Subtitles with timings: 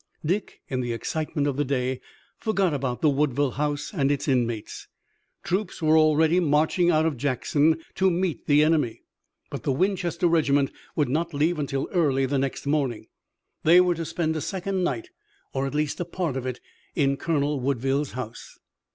[0.25, 2.01] Dick, in the excitement of the day,
[2.39, 4.87] forgot about the Woodville house and its inmates.
[5.43, 9.03] Troops were already marching out of Jackson to meet the enemy,
[9.51, 13.09] but the Winchester regiment would not leave until early the next morning.
[13.63, 15.11] They were to spend a second night,
[15.53, 16.59] or at least a part of it,
[16.95, 18.57] in Colonel Woodville's house.